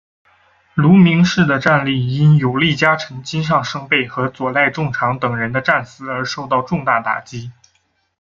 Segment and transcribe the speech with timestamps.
[0.73, 7.51] 芦名氏的战力因有力家臣金上盛备和佐濑种常等人的战死而受到重大打击。